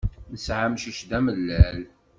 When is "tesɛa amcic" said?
0.31-0.99